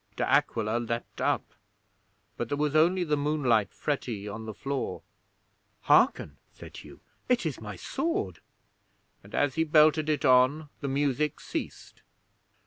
De 0.15 0.27
Aquila 0.27 0.79
leaped 0.79 1.21
up; 1.21 1.53
but 2.35 2.47
there 2.49 2.57
was 2.57 2.75
only 2.75 3.03
the 3.03 3.15
moonlight 3.15 3.69
fretty 3.71 4.27
on 4.27 4.47
the 4.47 4.53
floor. 4.55 5.03
'"Hearken!" 5.81 6.37
said 6.51 6.77
Hugh. 6.77 7.01
"It 7.29 7.45
is 7.45 7.61
my 7.61 7.75
sword," 7.75 8.39
and 9.23 9.35
as 9.35 9.53
he 9.53 9.63
belted 9.63 10.09
it 10.09 10.25
on 10.25 10.69
the 10.79 10.87
music 10.87 11.39
ceased. 11.39 12.01